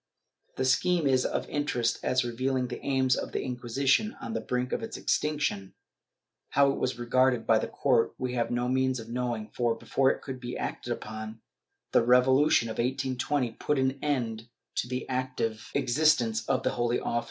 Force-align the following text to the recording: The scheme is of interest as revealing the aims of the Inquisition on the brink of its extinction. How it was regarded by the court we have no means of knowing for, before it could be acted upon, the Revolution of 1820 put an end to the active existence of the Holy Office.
The 0.55 0.65
scheme 0.65 1.05
is 1.05 1.27
of 1.27 1.47
interest 1.47 1.99
as 2.01 2.23
revealing 2.25 2.69
the 2.69 2.83
aims 2.83 3.15
of 3.15 3.33
the 3.33 3.43
Inquisition 3.43 4.17
on 4.19 4.33
the 4.33 4.41
brink 4.41 4.71
of 4.71 4.81
its 4.81 4.97
extinction. 4.97 5.75
How 6.49 6.71
it 6.71 6.79
was 6.79 6.97
regarded 6.97 7.45
by 7.45 7.59
the 7.59 7.67
court 7.67 8.15
we 8.17 8.33
have 8.33 8.49
no 8.49 8.67
means 8.67 8.99
of 8.99 9.09
knowing 9.09 9.49
for, 9.49 9.75
before 9.75 10.09
it 10.09 10.23
could 10.23 10.39
be 10.39 10.57
acted 10.57 10.91
upon, 10.91 11.41
the 11.91 12.01
Revolution 12.01 12.67
of 12.67 12.79
1820 12.79 13.51
put 13.59 13.77
an 13.77 13.99
end 14.01 14.49
to 14.77 14.87
the 14.87 15.07
active 15.07 15.69
existence 15.75 16.49
of 16.49 16.63
the 16.63 16.71
Holy 16.71 16.99
Office. 16.99 17.19